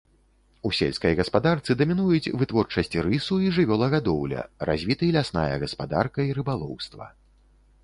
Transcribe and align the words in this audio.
У 0.69 0.69
сельскай 0.77 1.13
гаспадарцы 1.19 1.75
дамінуюць 1.81 2.31
вытворчасць 2.43 2.95
рысу 3.09 3.39
і 3.49 3.53
жывёлагадоўля, 3.59 4.41
развіты 4.73 5.13
лясная 5.19 5.55
гаспадарка 5.67 6.19
і 6.33 6.37
рыбалоўства. 6.41 7.05